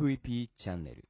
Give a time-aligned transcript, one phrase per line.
[0.00, 1.04] MVP チャンネル。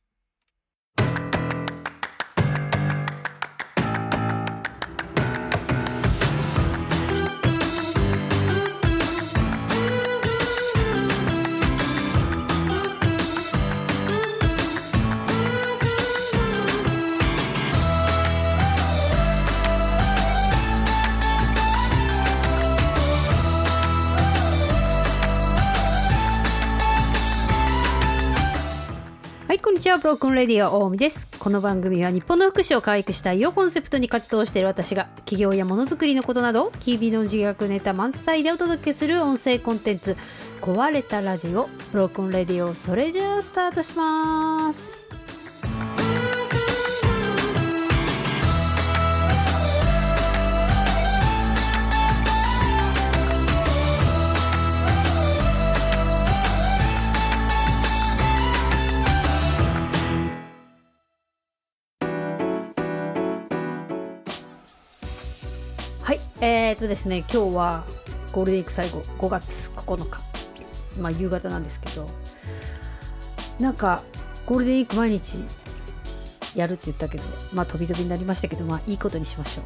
[29.62, 29.98] こんにちは。
[29.98, 31.28] ブロークンレディオ大海です。
[31.38, 40.16] この番組は日本の福祉を可愛くしたいをコンセプトに活動している私が企業やものづくりのことなど、日々の自虐ネタ満載でお届けする音声コンテンツ、
[40.62, 44.99] 壊れたラジオ、ブロークンレディオ、それじゃあスタートします。
[66.42, 67.84] えーとですね、今日は
[68.32, 70.22] ゴールデンウィーク最後、5月9日、
[70.98, 72.08] まあ夕方なんですけど、
[73.58, 74.02] なんか
[74.46, 75.44] ゴールデンウィーク毎日
[76.54, 79.62] やるって言ったけど、まあ飛び飛びになりましたけど、まあいいことにしましょ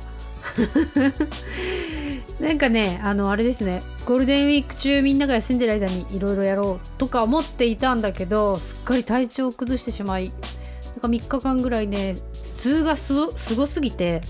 [2.41, 2.42] う。
[2.42, 13.14] なんかね、あの、あれですね、ゴールデンウィーク中みんなが休んでる間にいろいろやろうとか思っていたんだけど、すっかり体調を崩してしまい、なんか3日間ぐらいね、頭痛がす
[13.55, 14.22] ごすぎて、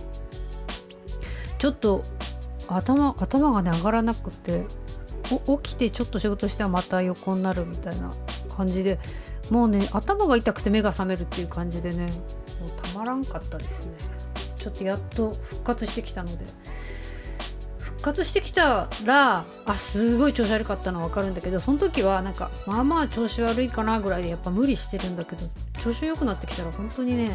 [1.65, 2.05] ちょっと
[2.69, 4.67] 頭頭がね上がらなくて
[5.63, 8.13] 起きてちょっと仕事してはまた横になるみたいな
[8.57, 8.99] 感じで
[9.51, 12.07] もうね頭が痛くて目が覚めるっていう感じでね
[12.61, 13.93] もうたまらんかったですね。
[14.57, 16.45] ちょっとやっと復活してきたので。
[17.79, 25.47] 復活してきたらあすごい調子悪かったのは分かるんだけどその時はなんかまあまあ調子悪いかなぐらいでやっぱ無理してるんだけど
[25.81, 27.31] 調子良くなってきたら本当にね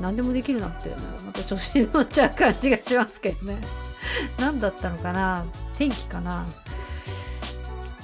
[0.00, 0.96] 何でもできるなって、ね、
[1.26, 3.58] また調子に乗っちゃう感じがしますけどね。
[4.38, 5.44] 何だったのかな？
[5.76, 6.46] 天気かな？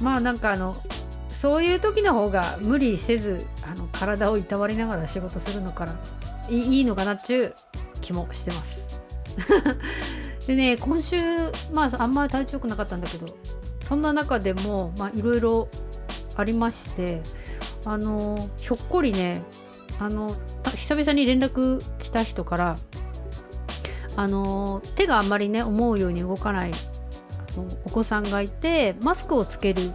[0.00, 0.76] まあなんかあの
[1.28, 5.96] そういう時の方が無理せずあの体をいたわりながら仕事するのから
[6.48, 7.54] いいのかなっちゅう
[8.00, 9.00] 気もしてます。
[10.46, 11.16] でね今週
[11.72, 13.26] まああんまり体調良くなかったんだけど
[13.84, 15.68] そんな中でもいろいろ
[16.36, 17.22] ありまして
[17.84, 19.42] あのひょっこりね
[19.98, 20.34] あの
[20.74, 22.78] 久々に連絡来た人から
[24.20, 26.72] あの手があんまりね思うように動かない
[27.86, 29.92] お子さんがいてマスクをつける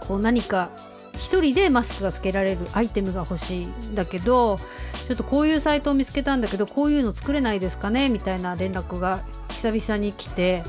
[0.00, 0.70] こう何か
[1.14, 4.58] 一人でマスクがつけられるアイテムが欲しいんだけど
[5.06, 10.64] ちょっとこういうサイトを見つけたんだけどこういうの作れないですかねみたいな連絡が久々に来て、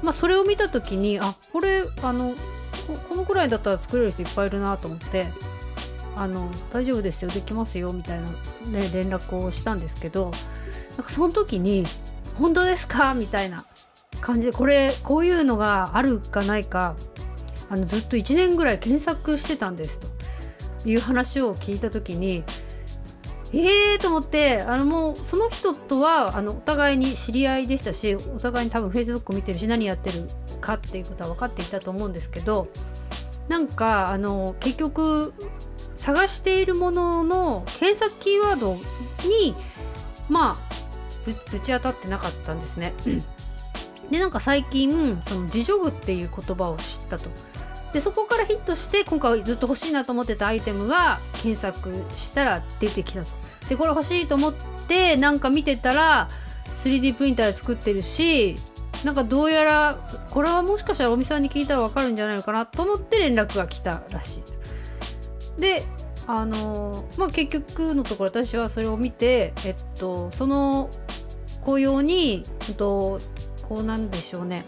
[0.00, 2.36] まあ、それを見た時にあこれあの
[2.86, 5.26] ここのくらいだったら作れる人いっぱいいるなと思って
[6.14, 8.30] あの大丈夫ですよできますよみたいな、
[8.70, 10.30] ね、連絡をしたんですけど
[10.98, 11.86] なんかその時に
[12.36, 13.64] 「本当ですか?」みたいな
[14.20, 16.96] 感じでこれこういうのがあるかないか
[17.70, 20.08] あのずっと1年ぐらい検索してたんですと
[20.84, 22.42] いう話を聞いた時に
[23.52, 30.26] えーと思ってあのもうその人とはあのお互いに知り合いでしたしお互いに多分 Facebook 見てるし何やってる
[30.60, 32.68] かっていうことは分かっていたと思うんですけど
[33.48, 35.32] なんかあの結局
[35.94, 38.74] 探しているものの検索キーワード
[39.26, 39.54] に
[40.28, 40.68] まあ
[41.32, 42.94] ぶぶち当たってなかったんですね。
[44.10, 47.30] でなんか最近その自助具っていう言葉を知ったと。
[47.92, 53.30] でそこからヒットして今回ずっと欲しいなと思ってたアイテムが検索したら出てきたと。
[53.68, 54.54] でこれ欲しいと思っ
[54.86, 56.28] てなんか見てたら
[56.76, 58.56] 3D プリンターで作ってるし
[59.04, 59.98] なんかどうやら
[60.30, 64.52] これはもしかしたらお店さんに聞いたら分かるんじゃないのかなと思って連絡が来たらしいと。
[65.58, 65.82] で
[66.26, 70.90] あのまあ結局のところ私はそれを見てえっとその
[71.68, 73.20] 雇用に、えっと、
[73.68, 74.64] こうなんでしょうね。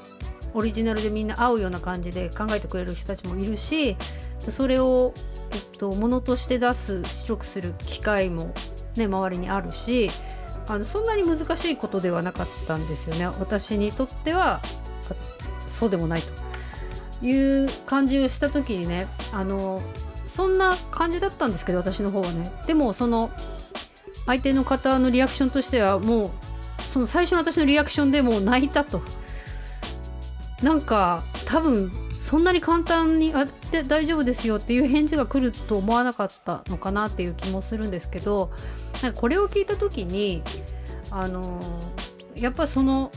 [0.53, 3.97] オリジナルでみんな合うような感じで考えてくれる人たちもいるし
[4.49, 5.15] それを、
[5.53, 8.53] えっと、ものとして出す出力する機会も、
[8.97, 10.11] ね、周りにあるし
[10.67, 13.27] あのそんなに難しいことではなかったんですよね。
[13.27, 14.61] 私にとっては
[15.69, 16.23] そうでもない
[17.21, 19.81] という感じをした時にねあの
[20.27, 22.53] そんな感じだったんですけど私の方はね。
[22.67, 23.31] でもその
[24.27, 26.31] 相手の方のリアクションとしてはもう
[26.91, 29.01] その最初の私のリアクションでもう泣いたと
[30.63, 38.51] なんか多分そんなに簡単に「あで大丈夫ですよ」っていう返事が来ると思わなかったのかなっていう気もするんですけど
[39.03, 40.43] なんかこれを聞いた時に
[41.11, 41.61] あの
[42.35, 43.11] やっぱその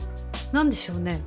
[0.52, 1.20] 何でしょうね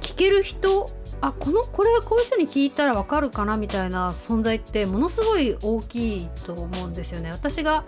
[0.00, 0.88] 聞ける人
[1.20, 7.30] あこのこれこういう人に聞いたらわかるかなみたいな存在ってものすごい大きいと思うんですよね。
[7.30, 7.84] 私が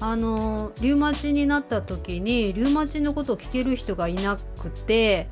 [0.00, 5.28] あのリウマチになった時にリウマチのことを聞ける人がいなくて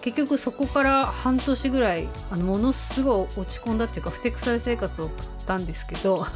[0.00, 6.26] 結局そこから半年ぐらいあのものすごい落ち込んだっていうかふてくさい生活を送ったんですけど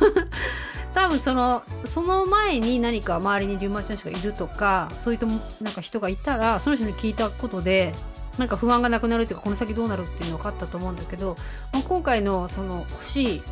[0.92, 5.26] 多分そのその前に何か周りにリウマチの人がいるとかそういう
[5.62, 7.94] なんか人がいたらその人に聞いたことで
[8.38, 11.36] なんか不安がなくなるっていうかこの先どうなるっていうの分かったと思うんだけど、
[11.72, 13.42] まあ、今回のその欲しい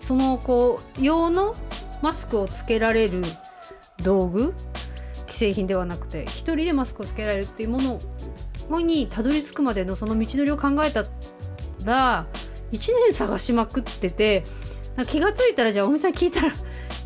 [0.00, 1.54] そのこう用の
[2.02, 3.22] マスクをつけられる
[4.02, 4.54] 道具？
[5.26, 7.80] 既製品ではなくて1人でマスクをつけられるっていうも
[8.68, 11.04] のにたどり着くまでのその道のりを考えた
[11.84, 12.26] ら
[12.70, 14.44] 1年探しまくってて
[15.06, 16.52] 気が付いたらじゃあお店さん聞いたら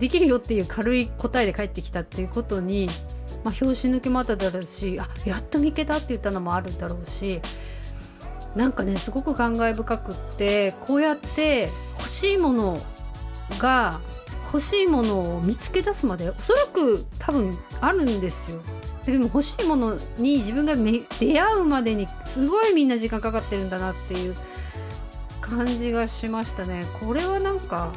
[0.00, 2.88] できるよっていう軽い答えで返ってきたっていうことに、
[3.44, 7.40] まあ、拍子抜けもあっただろうしあやっと見っけたって言ったのもあるだろうし
[8.56, 12.80] なんかねすごく感慨深くってこうやって欲しいもの
[13.58, 14.00] が
[14.56, 18.62] 欲しいものを見つけ出すまでおそらく多分あるんですよ。
[19.04, 24.34] でも欲しいものに自分が出会うまでにすごいみんな時間かかってるんだなっていう
[25.42, 26.86] 感じがしましたね。
[27.00, 27.92] これはなんか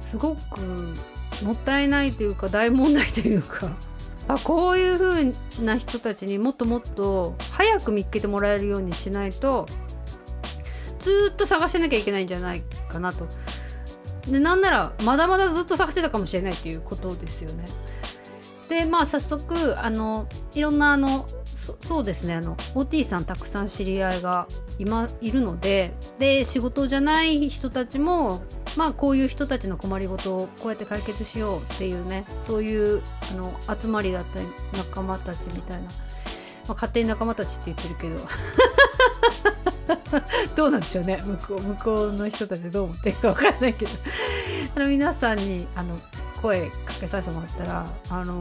[0.00, 0.60] すごく
[1.42, 3.68] もったいないというか大問題というか
[4.28, 5.34] あこういう風
[5.64, 9.66] な人たちにもっともっと早く見つけてもらえるようにしないと
[11.00, 13.26] ずっと探してなきゃいけないんじゃないかなと
[14.28, 17.68] でなんならまだまだずっと探してたかもしれないっていうことですよね。
[18.68, 24.46] でまあ早速あのいろんなあのそうですねあの OT さんたくさん知り合いが
[24.78, 28.42] 今いるのでで仕事じゃない人たちも
[28.76, 33.02] まあこういう人たちの困りごとをこうやって解決しようっていうねそういう
[33.32, 34.46] あの集まりだったり
[34.76, 35.90] 仲間たちみたいな、ま
[36.68, 38.20] あ、勝手に仲間たちって言ってるけど
[40.54, 41.22] どうなんでしょうね。
[41.24, 43.90] 向こう向こうの人たちどう思ってるか分かんないけど。
[44.74, 45.98] あの皆さんにあの
[46.42, 48.40] 声かけさせてもらったらあの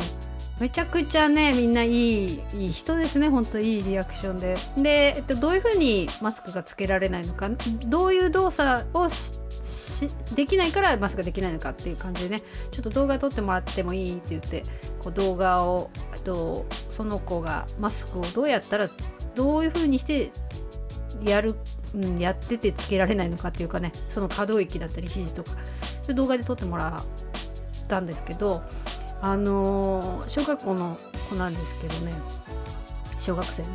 [0.59, 3.29] めちゃくちゃねみんないいいい人ですね。
[3.29, 4.57] 本当いいリアクションで。
[4.77, 7.49] で、えっと、どういうふうにマスクがつけられないのか。
[7.87, 9.39] どういう動作をし
[10.35, 12.43] できないからマスクができないのかっていう感じでね。
[12.71, 14.63] ちょっと動画撮ってもらってもいいって言って
[14.99, 15.89] こう動画を
[16.25, 18.89] とその子がマスクをどうやったら
[19.35, 20.31] どういうふうにして
[21.23, 21.55] やる、
[21.93, 25.51] うん、やっててつけられないのかっていうかねその可動域だったり指示とか。
[26.01, 28.61] そ動画で撮ってもらったんですけど
[29.21, 32.13] あのー、小学校の子なんですけどね。
[33.19, 33.69] 小学生ね。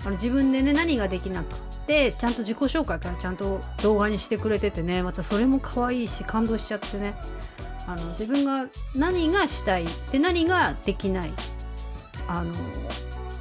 [0.00, 1.56] あの自分でね何ができなく
[1.86, 7.14] てちゃんと自己紹介からちゃんと動画にしてくれててねまたそれも可愛いし感動しちゃってね。
[7.86, 8.66] あの自分が
[8.96, 11.32] 何がしたいで何ができない
[12.26, 12.52] あの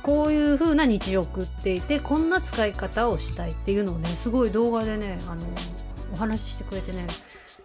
[0.05, 5.41] こういう風な日常を送っていてこんな使い方をしたいっていうのをねすごい動画でねあの
[6.13, 7.07] お話ししてくれてね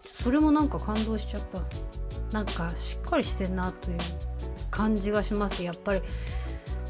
[0.07, 1.61] それもなんか感動しちゃった
[2.33, 3.99] なんかしっかりしてんなという
[4.71, 6.01] 感じがしますやっぱり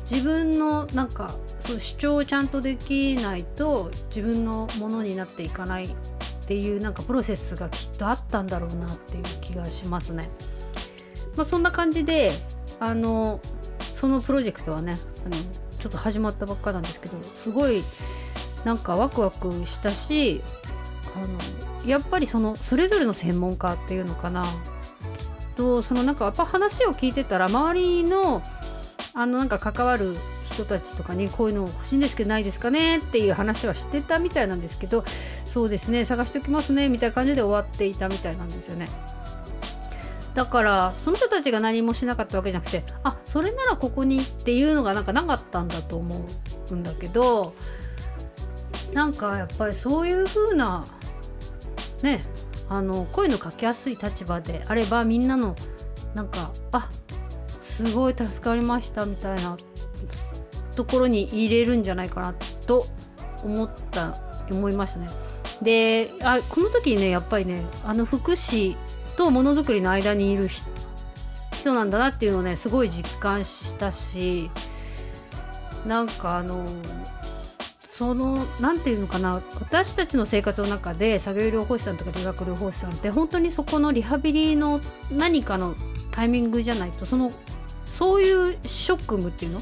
[0.09, 5.89] 自分のなんかそう主張をちゃんとできないと自分のものになっていかないっ
[6.47, 10.31] ていうなんかプロセスがきっとあったんだろうなっていう気がしますね。
[11.37, 12.33] まあ、そんな感じで
[12.79, 13.41] あの
[14.01, 15.37] そのプロジェクトはねあの
[15.79, 17.85] ちょっと始まったばっかなんですけどすごい
[18.65, 20.41] なんかワクワクしたし
[21.15, 24.51] あのやっぱりそのそれぞれの専門家っていうのかなきっ
[25.55, 28.43] とそのなんかやっぱ話を聞いてたら周りの
[29.13, 30.17] あのなんか関わる
[30.47, 35.05] 人たちとかにこういうの欲しいんですけどないですかねっていう話はしてたみたいなんですけど
[35.45, 38.89] そうですね探しておきますねみたいな感じで終わっていたみたいなんですよね。
[40.35, 46.27] だからその人たちが何もしなかったわけじゃなくてあそれならここにっていうのがなんかなかったんだと思
[46.71, 47.55] うんだけど
[48.93, 50.87] なんかやっぱりそういう風な
[52.03, 52.21] ね
[52.69, 55.57] あの声のかけやすい立場であればみんなの
[56.15, 56.89] なんかあ
[57.49, 59.57] すごい助かりましたみたいな
[60.77, 62.35] ところに入れるんじゃないかな
[62.67, 62.87] と
[63.43, 64.17] 思った
[64.51, 65.09] 思いましたね。
[65.63, 68.77] であこの時ねやっぱりねあの福祉
[69.21, 74.51] とものづくりの間にいる人なんだなっていうのをねすごい実感したし
[75.87, 76.65] なんかあの
[77.81, 84.81] その何て言うのかな私たちの生活の中で作業療法士さんとか理学療法士さんって本当にそこのリハビリの
[85.13, 85.75] 何かの
[86.13, 87.31] タイミングじゃないとその
[87.85, 89.61] そういう職務っていうの？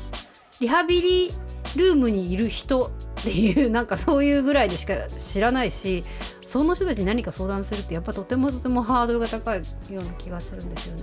[0.60, 1.32] リハビリ
[1.74, 2.92] ルームにいる人
[3.28, 6.02] っていうなんかそういうぐらいでしか知らないし
[6.40, 9.58] その人たちに何か相談するってやっぱとてもとてもハードルが高い
[9.90, 11.02] ような気がするんですよね。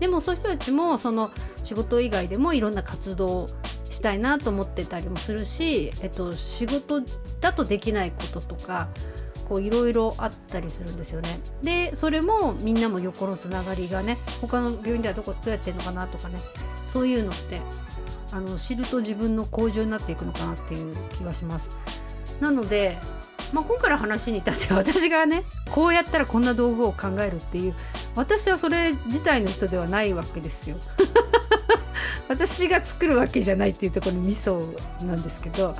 [0.00, 1.30] でもそういう人たちもその
[1.62, 3.46] 仕事以外でもいろんな活動
[3.90, 7.02] したいなと思ってたりもするし、えっと、仕事
[7.40, 8.88] だとできないこととか
[9.46, 11.40] こういろいろあったりするんですよね。
[11.62, 16.40] でそれもみんなも横のつながりがね他の病院ではどこどうやってるのかなとかね
[16.90, 17.60] そういうのって
[18.32, 21.76] あの知ると自分の向上になっていくのかなっていう気がします。
[22.40, 22.98] なので、
[23.52, 27.74] まあ、今回の話に至って私がね こうやったらこんな道具を考えるっていう
[28.14, 30.76] 私はそれ自体の人ではないわけですよ。
[32.28, 34.62] 私が作るわけじゃないっていうところにミソ
[35.02, 35.74] なんですけど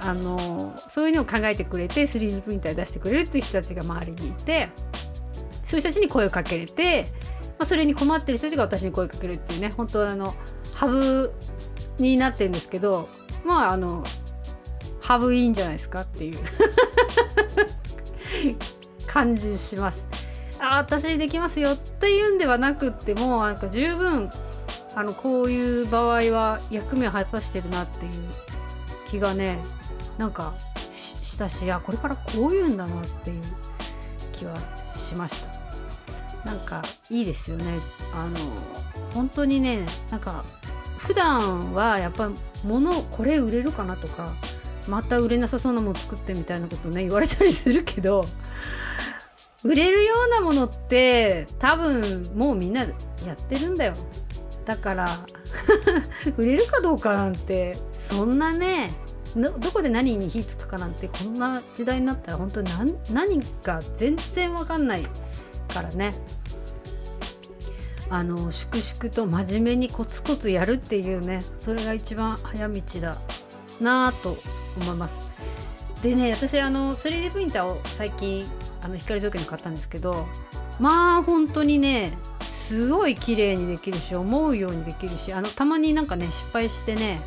[0.00, 4.70] あのそういうのを考えてくれて 3D プリンター出してくれるっていう人たちが周りにいて
[5.62, 7.06] そういう人たちに声をかけれて、
[7.50, 10.34] まあ、それに困ってる人たちが私に声をかけるっていうね本当あの
[10.82, 11.32] ハブ
[11.98, 13.08] になってるんですけど
[13.44, 14.02] まああの
[15.00, 16.38] ハブいいんじゃないですかっていう。
[19.06, 20.08] 感じします。
[20.58, 24.28] あ私できますよっていうんではなくってもなんか十分
[24.96, 28.12] あのこういう場合は役目を果たしてるなっていう
[29.06, 29.62] 気がね
[30.18, 30.52] なんか
[30.90, 33.42] したしあこれからこういうんだなっていう
[34.32, 34.56] 気は
[34.94, 35.52] しました。
[36.44, 37.78] なんかいいですよね。
[38.14, 38.36] あの
[39.14, 40.44] 本当にねなんか
[41.06, 42.30] 普段はやっぱ
[42.64, 44.34] 物これ売れるかなとか
[44.88, 48.24] また売れなさそうなもの作ってみたいなことね言われたりするけど
[49.64, 52.86] 売れるようなものって多分もうみんなや
[53.34, 53.94] ってるんだよ。
[54.64, 55.18] だから
[56.36, 58.92] 売れるかどうかなんてそんなね
[59.34, 65.06] どこで何に火つくかなんてこんな時代になったら本当に何何か全然わかんない
[65.72, 66.12] からね。
[68.12, 73.16] あの粛々と真面目にコツコツやるっていうねそれが一番早道だ
[73.80, 74.36] なぁと
[74.78, 75.32] 思います。
[76.02, 78.46] でね私あの 3D プリンターを最近
[78.82, 80.26] あの光造形に買ったんですけど
[80.78, 87.18] まあ本当にねすごい綺麗にできるし思うようにできるしあのたまになんかね失敗してね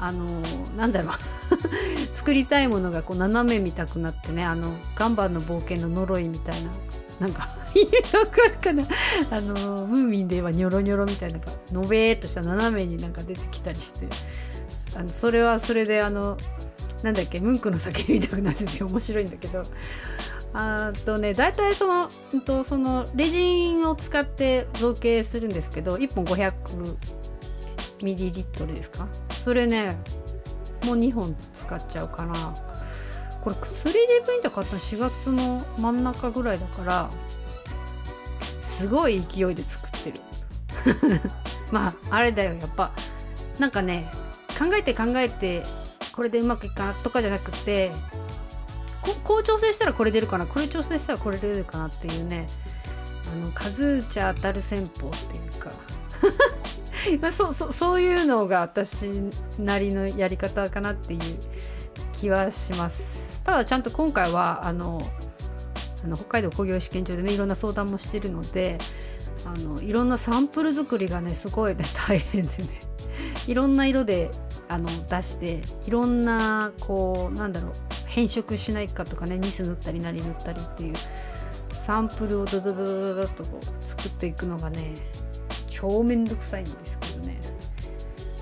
[0.00, 0.40] あの
[0.74, 1.12] なんだろう。
[2.16, 6.70] 作りたいものがこう斜め見たくなってねあのガンバンの冒険の呪いみたいな
[7.20, 7.48] なんか
[8.14, 8.84] わかるかな。
[9.30, 11.40] あのムーミンで言えばニョロニョロみたいな
[11.72, 14.06] のべーっとした斜めになんか出てきたりして。
[14.96, 16.38] あのそれはそれであの
[17.02, 19.62] なんだっけムンクの酒みたくなってて 面白いんだけど。
[20.54, 22.08] あとね大体その,、
[22.46, 26.52] と、そのレジンを使って造形するんですけど1本500
[28.02, 29.06] ミリリットルですか？
[29.44, 29.98] それね
[30.84, 32.54] もう2本使っちゃうかな
[33.42, 37.10] これ 3D プリンター買ったの4月の真ん中ぐらいだから
[38.78, 40.20] すごい勢いで作ってる。
[41.72, 42.54] まああれだよ。
[42.54, 42.92] やっぱ
[43.58, 44.08] なんかね
[44.56, 45.64] 考えて考えて
[46.12, 47.90] これでうまくいくかなとかじゃなくて
[49.24, 50.46] こう調整したらこれ出るかな。
[50.46, 52.46] これ調整したらこれ出るかなっていうね
[53.32, 55.72] あの数打ち当たる戦法っていうか。
[57.32, 59.08] そそそういうのが私
[59.58, 61.20] なりのやり方かなっていう
[62.12, 63.42] 気はします。
[63.42, 65.02] ただちゃんと今回はあの
[66.04, 68.78] あの北海道工業試験場でねいろんな相談もしてるので
[69.44, 72.80] あのいろんなサンプル作りがねすごいね 大変でね。
[73.46, 74.30] いろんな色で
[74.68, 77.72] あの出していろんなこうなんだろう
[78.06, 80.94] 変色しないかとかねニス塗ったり何塗ったりっていう
[81.72, 84.94] サンプルをドドドドドとこう作っていくのがね
[85.68, 87.40] 超めんどくさいんですけどね。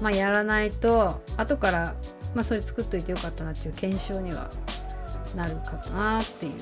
[0.01, 1.95] まあやらないと後から
[2.35, 4.51] まあそれ作っといてよかったなっていう検証には
[5.35, 6.53] なるかなっていう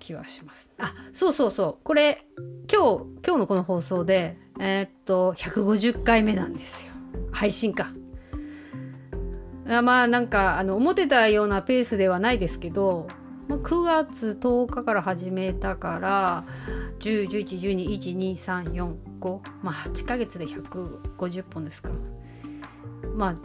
[0.00, 0.72] 気はします。
[0.78, 1.84] あそうそうそう。
[1.84, 2.26] これ
[2.72, 6.92] 今日今日のこの放送でえー、っと150回目なんですよ。
[7.30, 7.92] 配信か。
[9.68, 13.06] あまあなんかあの思ってたようなペースではないですけど、
[13.46, 16.44] ま、9月10日から始めたから
[16.98, 21.92] 10111212345まあ8ヶ月で150本ですか。
[23.14, 23.36] まあ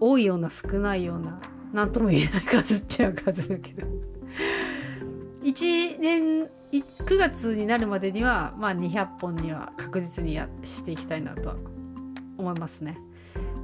[0.00, 1.40] 多いような少ないような
[1.72, 3.86] 何とも言えない数っちゃう数だけど。
[5.42, 11.56] 1年9月になるまでにはまあ200本には確実にやしていきたいなとは
[12.38, 12.98] 思いますね。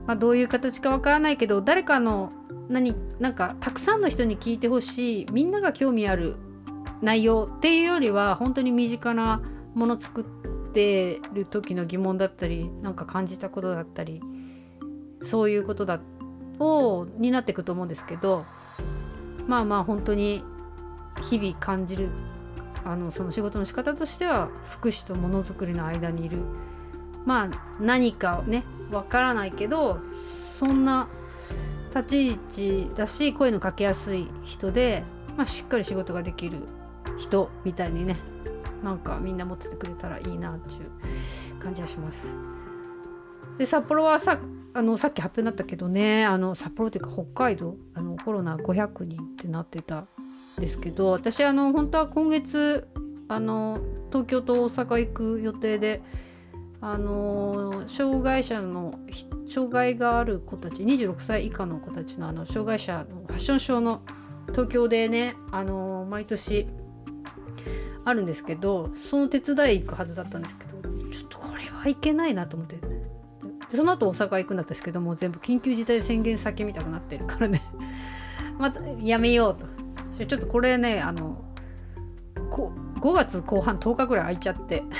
[0.07, 2.33] まあ、どういう形かわからないけど誰かの
[2.69, 6.37] 何なんかたくさんの人に聞いてほしいみんなが興味ある
[7.03, 9.43] 内容っていうよりは本当に身近な
[9.75, 10.25] もの作っ
[10.73, 14.23] てる時の疑問だったりなんか感じたことだったり
[15.21, 16.01] そういうことだ
[16.59, 18.45] をになっていくと思うんですけど
[19.47, 20.43] まあまあ本当に
[21.21, 22.11] 日々感じる
[22.85, 26.39] あのその仕事の仕方としては福祉とものづくりの間にいる
[27.25, 31.09] まあ何かねわからないけどそんな
[31.95, 35.03] 立ち位置だし声のかけやすい人で、
[35.37, 36.63] まあ、しっかり仕事ができる
[37.19, 38.17] 人みたいにね
[38.83, 42.37] なんかみんな持っててくれたらいいなっていう感じがします。
[43.59, 44.39] で札幌はさ
[44.75, 50.07] あのさっき発表になったけどねあの札幌というか北海道あのコロナ500人ってなってた
[50.59, 52.89] ですけど私あの本当は今月
[53.29, 56.03] あの東京と大阪行く予定で
[56.81, 58.99] あの障害者の
[59.49, 64.03] 障害がある子たち26歳以下の子たちのあの障害者のファッションショーの
[64.49, 66.69] 東京でねあの毎年
[68.05, 72.99] あるんですけどその手伝い行くはずだったんですけどちょっとこれはいけないなと思って。
[73.69, 77.63] その後大阪行くんだったんですけども全部緊急事態宣言先みたくなってるからね。
[78.59, 79.67] またやめようと。
[80.27, 81.45] ちょっとこれねあの
[82.51, 84.83] こ5月後半10日ぐらい空いちゃって。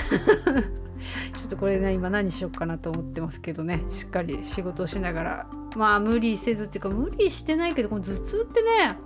[1.37, 3.83] ちょっとこれね今何しようかなと思ってますけどね。
[3.87, 5.47] しっかり仕事をしながら。
[5.75, 8.97] まあ無理せずっていうか無理してないけどこの頭痛ってね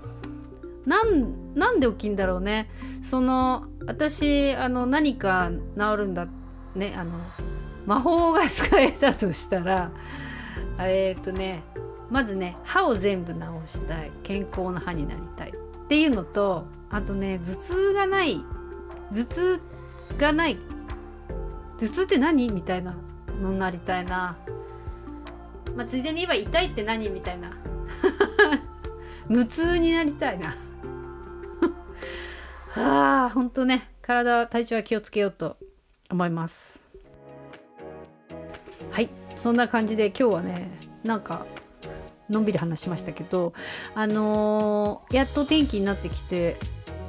[0.85, 2.69] なんなんで起きんだろうね。
[3.01, 6.27] その私あの何か治るんだ
[6.75, 7.11] ねあの
[7.85, 9.91] 魔法が使えたとしたら
[10.79, 11.63] えっ、ー、とね
[12.09, 14.11] まずね歯を全部治したい。
[14.23, 15.62] 健康な歯になりたい。
[15.93, 18.43] っていうのとあとね頭痛がない
[19.11, 19.61] 頭痛
[20.17, 20.57] がない
[21.77, 22.49] 頭痛って何？
[22.49, 22.95] みたいな
[23.39, 24.35] のになりたいな。
[25.75, 27.07] まあ、ついでに言えば痛いって何？
[27.09, 27.55] みたいな。
[29.29, 30.47] 無痛になりたいな。
[32.73, 35.57] はあ、ほんとね、体、体調は気をつけようと
[36.09, 36.81] 思います。
[38.91, 40.71] はい、そんな感じで今日はね、
[41.03, 41.45] なんか、
[42.33, 43.53] のんびり話しましたけど、
[43.95, 46.57] あのー、やっと天気になってきて、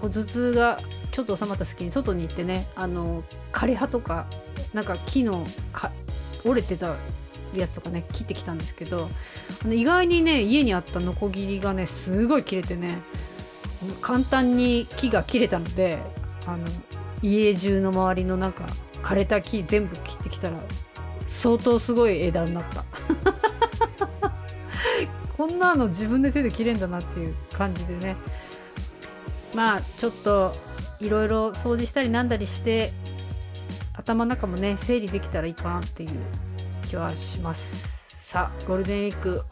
[0.00, 0.78] こう頭痛が
[1.10, 4.26] ちょっと収まった隙に外に行ってね、あのー、枯葉とか
[4.72, 5.92] なんか木のか
[6.44, 6.96] 折れてた
[7.54, 9.08] やつとかね切ってきたんですけど
[9.64, 13.00] あの意外にね家にあったノコギリがねすごい切れてね
[14.00, 15.98] 簡単に木が切れたので
[16.46, 16.66] あの
[17.22, 18.66] 家中の周りのなんか
[19.02, 20.58] 枯れた木全部切ってきたら
[21.26, 22.84] 相当すごい枝になった。
[25.36, 28.16] こんなの自分で手で切れんだなっていう感じでね。
[29.54, 30.52] まあちょっと
[31.00, 32.92] いろいろ掃除したりなんだりして
[33.94, 36.10] 頭の中もね整理できたらいいかなっていう
[36.86, 38.04] 気はします。
[38.24, 39.42] さあゴールデンウィーク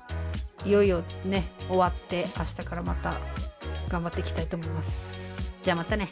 [0.64, 3.12] いよいよね終わって明日からまた
[3.88, 5.21] 頑張っていきたいと思います。
[5.62, 6.09] じゃあまたね。